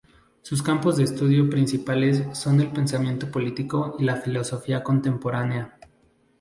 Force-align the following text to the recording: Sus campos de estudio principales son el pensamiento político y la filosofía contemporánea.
Sus 0.41 0.63
campos 0.63 0.97
de 0.97 1.03
estudio 1.03 1.47
principales 1.47 2.23
son 2.35 2.59
el 2.59 2.71
pensamiento 2.71 3.29
político 3.29 3.95
y 3.99 4.05
la 4.05 4.15
filosofía 4.15 4.81
contemporánea. 4.81 5.77